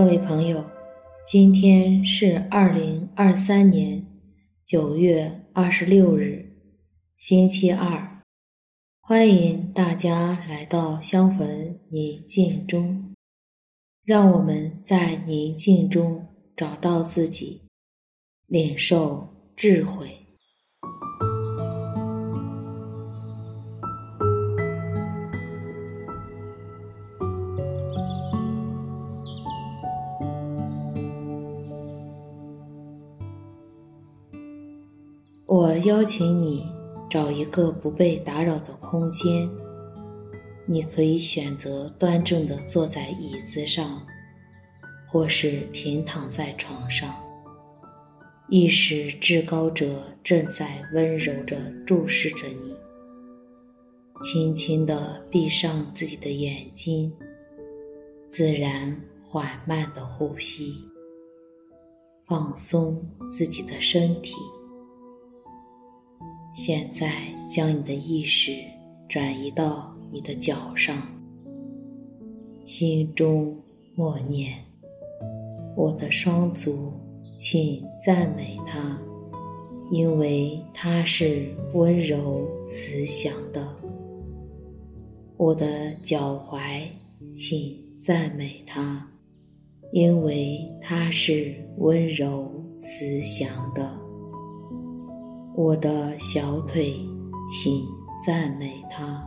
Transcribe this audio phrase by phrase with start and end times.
[0.00, 0.64] 各位朋友，
[1.26, 4.02] 今天是二零二三年
[4.64, 6.56] 九月二十六日，
[7.18, 8.22] 星期二。
[9.02, 13.14] 欢迎大家来到香焚宁静中，
[14.02, 16.26] 让我们在宁静中
[16.56, 17.60] 找到自己，
[18.46, 20.19] 领受智慧。
[35.50, 36.64] 我邀请你
[37.10, 39.50] 找一个不被打扰的空间。
[40.64, 44.00] 你可以选择端正地坐在椅子上，
[45.08, 47.12] 或是平躺在床上。
[48.48, 52.76] 意识至高者正在温柔地注视着你。
[54.22, 57.12] 轻轻地闭上自己的眼睛，
[58.28, 60.84] 自然缓慢地呼吸，
[62.28, 64.36] 放松自己的身体。
[66.62, 67.10] 现在，
[67.50, 68.52] 将你的意识
[69.08, 70.94] 转移到你的脚上，
[72.66, 73.56] 心中
[73.94, 74.58] 默念
[75.74, 76.92] ：“我的双足，
[77.38, 79.00] 请赞美它，
[79.90, 83.66] 因为它是温柔慈祥的。
[85.38, 86.82] 我的脚踝，
[87.32, 89.10] 请赞美它，
[89.92, 93.98] 因为它是温柔慈祥的。”
[95.62, 96.96] 我的小腿，
[97.46, 97.86] 请
[98.24, 99.22] 赞美它，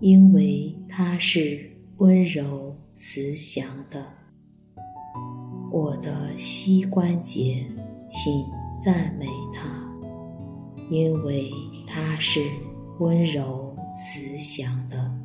[0.00, 4.04] 因为它是温柔慈祥的。
[5.70, 7.64] 我的膝关节，
[8.08, 8.44] 请
[8.82, 9.62] 赞美它，
[10.90, 11.48] 因为
[11.86, 12.40] 它是
[12.98, 15.16] 温柔慈祥的。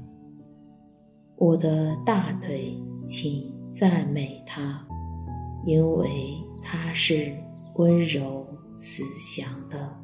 [1.37, 4.87] 我的大腿，请赞美它，
[5.65, 7.35] 因为它是
[7.77, 8.45] 温柔
[8.75, 9.99] 慈祥的。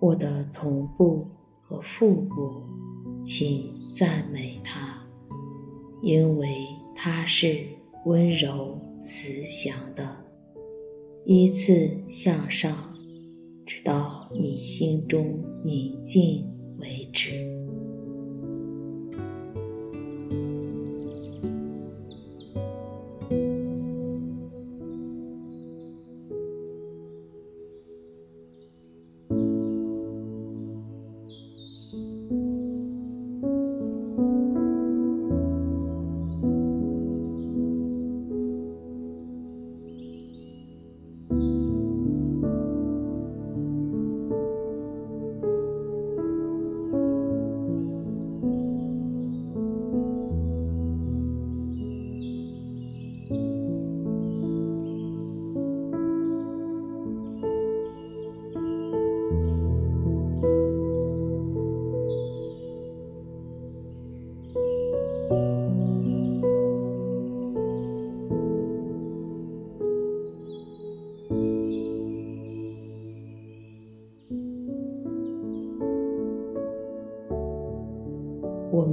[0.00, 1.26] 我的臀部
[1.60, 2.62] 和腹部，
[3.22, 5.06] 请赞美它，
[6.02, 7.66] 因为它是
[8.06, 10.24] 温柔慈祥的。
[11.26, 12.74] 依次向上，
[13.66, 17.49] 直到你心中宁静为止。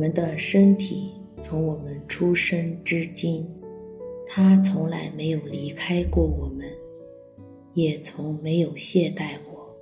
[0.08, 3.46] 我们的身体从我们出生至今，
[4.26, 6.66] 它从来没有离开过我们，
[7.74, 9.78] 也从没有懈怠过。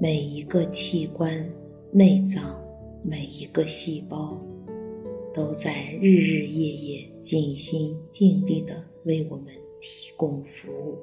[0.00, 1.46] 每一个器官、
[1.90, 2.58] 内脏、
[3.04, 4.42] 每一个细胞，
[5.34, 10.96] 都在日日夜夜尽心尽力地为我们提供服务。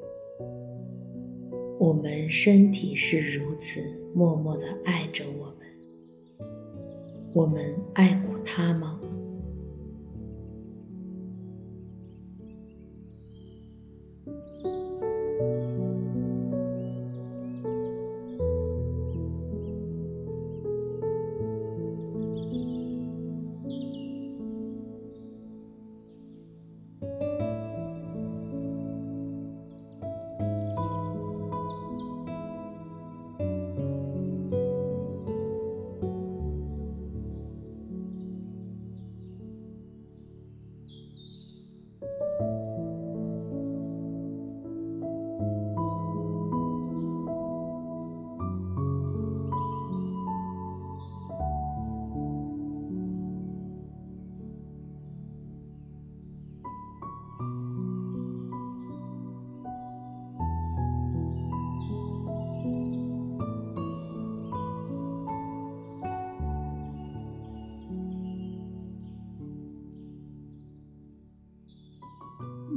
[1.79, 3.79] 我们身体是如此
[4.15, 5.58] 默默地爱着我们。
[7.33, 8.99] 我们爱过他吗？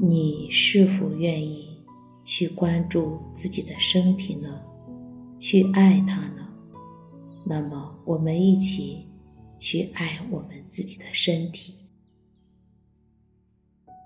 [0.05, 1.79] 你是否愿意
[2.25, 4.61] 去关注自己的身体呢？
[5.39, 6.49] 去爱它呢？
[7.47, 9.07] 那么，我们一起
[9.61, 11.75] 去爱我们自己的身体。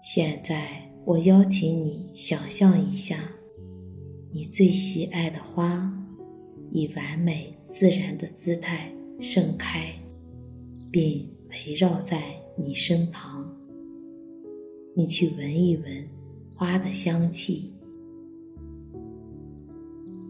[0.03, 3.31] 现在，我邀请你想象一下，
[4.31, 5.91] 你最喜爱的花，
[6.73, 9.95] 以完美自然的姿态盛开，
[10.91, 12.23] 并围绕在
[12.55, 13.56] 你身旁。
[14.99, 16.09] 你去闻一闻
[16.55, 17.71] 花的香气，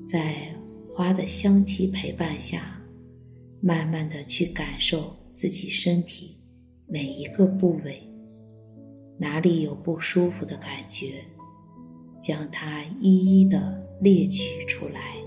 [0.05, 0.53] 在
[0.93, 2.83] 花的香气陪伴下，
[3.61, 6.37] 慢慢的去感受自己身体
[6.85, 8.03] 每一个部位，
[9.17, 11.23] 哪里有不舒服的感觉，
[12.21, 15.26] 将它一一的列举出来。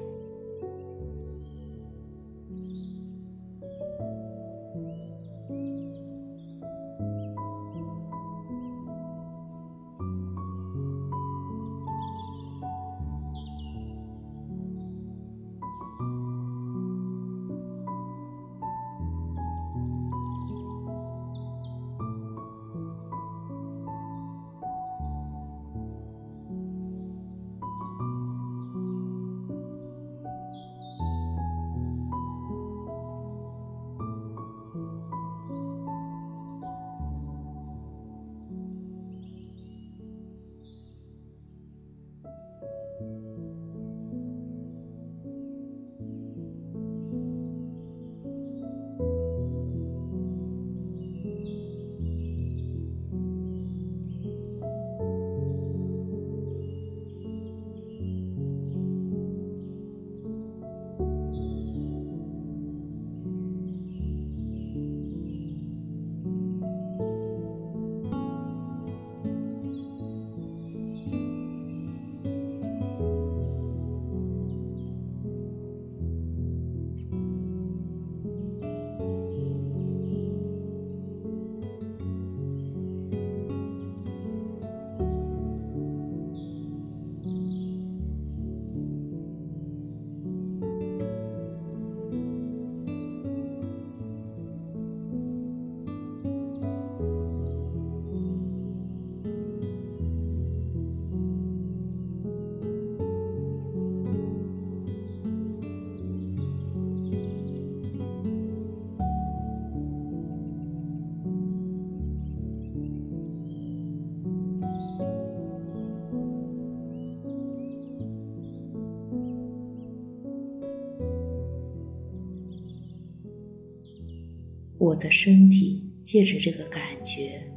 [124.90, 127.48] 我的身体借着这个感觉，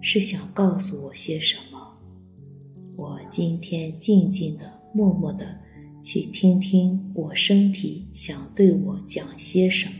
[0.00, 1.78] 是想告诉我些什么？
[2.96, 5.56] 我今天静静的、默默的
[6.02, 9.88] 去听听我身体想对我讲些什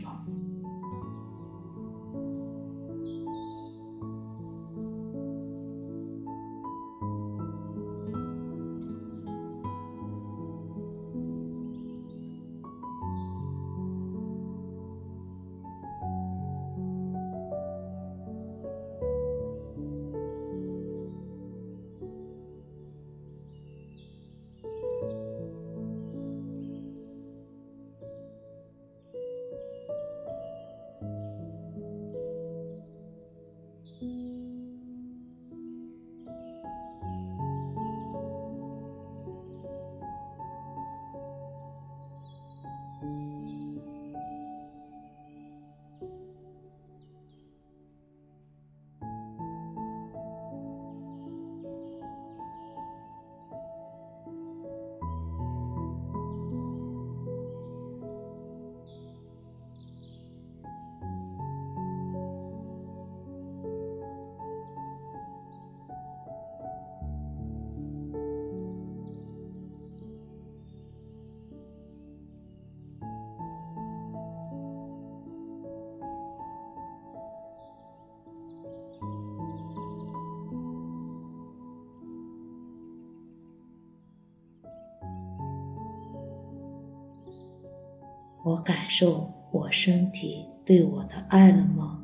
[88.51, 92.03] 我感受我身体对我的爱了吗？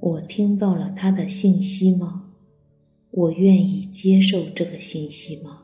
[0.00, 2.28] 我听到了他的信息吗？
[3.12, 5.62] 我愿意接受这个信息吗？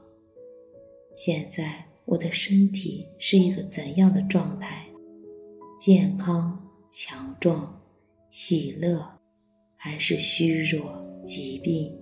[1.17, 4.87] 现在我的身体是一个怎样的状态？
[5.81, 6.57] 健康、
[6.89, 7.83] 强壮、
[8.31, 9.05] 喜乐，
[9.75, 11.93] 还是虚弱、疾病？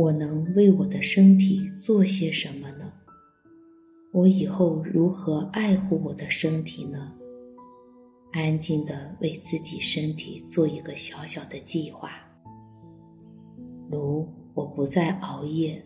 [0.00, 2.90] 我能为我的身体做些什么呢？
[4.12, 7.12] 我以后如何爱护我的身体呢？
[8.32, 12.12] 安静的为自己身体做一个小小的计划，
[13.90, 15.84] 如我不再熬夜，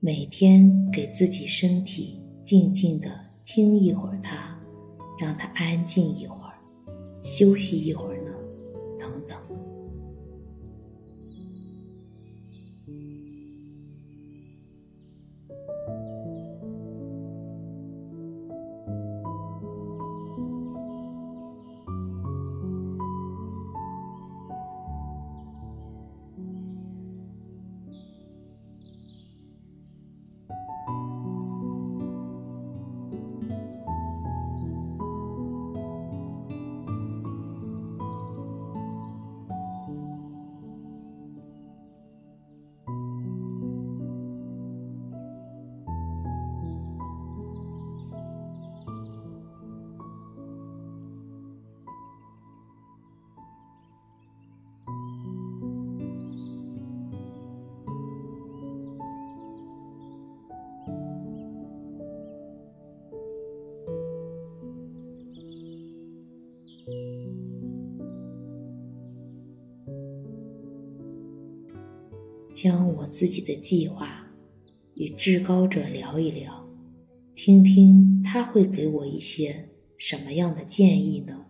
[0.00, 3.08] 每天给自己身体静静的
[3.44, 4.58] 听一会儿它，
[5.16, 6.58] 让它安静一会儿，
[7.22, 8.11] 休息一会儿
[72.52, 74.26] 将我自己的计划
[74.94, 76.68] 与至高者聊一聊，
[77.34, 81.46] 听听他会给我一些什么样的建议呢？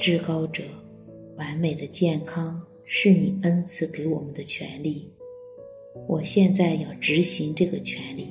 [0.00, 0.62] 至高者，
[1.36, 5.12] 完美的健康是你恩赐给我们的权利。
[6.08, 8.28] 我现在要执行这个权利，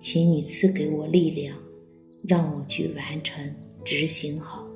[0.00, 1.56] 请你赐给我力量，
[2.24, 3.54] 让我去完成、
[3.84, 4.66] 执行好。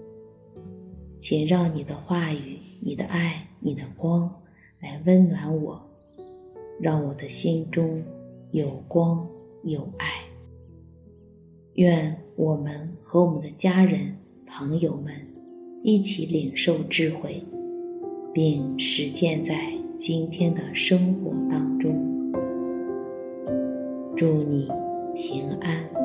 [1.19, 4.33] 请让你的话语、你的爱、你的光
[4.79, 5.85] 来温暖我，
[6.81, 8.01] 让我的心中
[8.53, 9.29] 有光
[9.65, 10.07] 有爱。
[11.75, 15.28] 愿我们和我们的家人、朋友们。
[15.83, 17.43] 一起领受智慧，
[18.33, 21.95] 并实践在今天的生活当中。
[24.17, 24.69] 祝你
[25.15, 25.98] 平安。